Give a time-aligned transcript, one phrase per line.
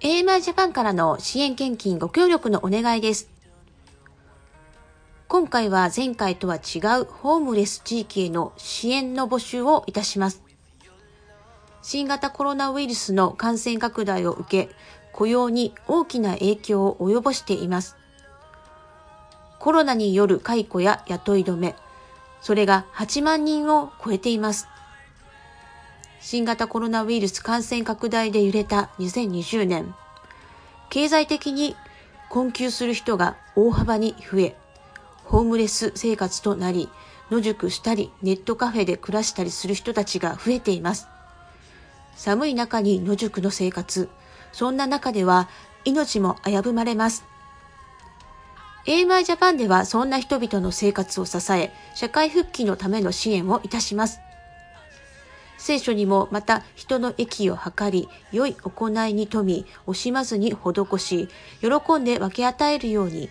[0.00, 3.28] AMI ジャパンからの支援献金ご協力のお願いです。
[5.26, 10.42] 今回は前回とは違うホームレス地域への支援の募集をいたします。
[11.82, 14.74] 新型コロナウイルスの感染拡大を受け、
[15.12, 17.96] 雇用に大きな影響を及ぼしています。
[19.58, 21.74] コロナによる解雇や雇い止め、
[22.40, 24.68] それが8万人を超えています。
[26.20, 29.94] 新型コロナウイルス感染拡大で揺れた2020年、
[30.90, 31.76] 経済的に
[32.28, 34.56] 困窮する人が大幅に増え、
[35.24, 36.88] ホームレス生活となり、
[37.30, 41.06] 野宿したりネットカフェで暮らしたりする人たちが増えています。
[42.16, 44.08] 寒い中に野宿の生活、
[44.52, 45.48] そんな中では
[45.84, 47.24] 命も危ぶまれます。
[48.86, 54.20] AMI ジャパンではそんな人々の生活を支え、社会復帰のための支援をいたします。
[55.58, 61.28] 聖書にもまた人の益を図り、良い行いに富み、惜しまずに施し、
[61.60, 63.28] 喜んで分け与えるように、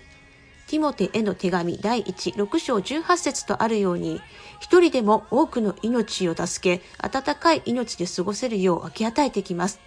[0.68, 4.22] ティモテへの手紙第1、6章18節とあるように、
[4.60, 9.80] 一人でも多くの命を助け、温かい命で過ごせるよう分け与えてきます。